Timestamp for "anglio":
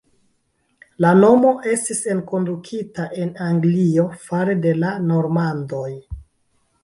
3.49-4.05